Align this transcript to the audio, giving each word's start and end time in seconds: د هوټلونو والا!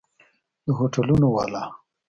د 0.65 0.67
هوټلونو 0.77 1.27
والا! 1.35 1.63